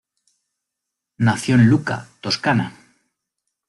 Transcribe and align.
Nació 1.19 1.53
en 1.53 1.69
Lucca, 1.69 2.09
Toscana. 2.21 2.73